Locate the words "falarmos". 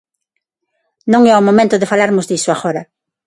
1.91-2.25